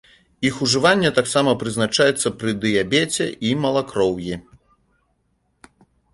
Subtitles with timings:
[0.47, 4.41] Іх ужыванне таксама прызначаецца пры дыябеце і малакроўі.